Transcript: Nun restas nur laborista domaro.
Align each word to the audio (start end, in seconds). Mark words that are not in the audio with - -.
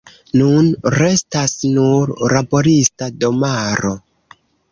Nun 0.39 0.69
restas 0.99 1.53
nur 1.75 2.15
laborista 2.35 3.11
domaro. 3.25 3.95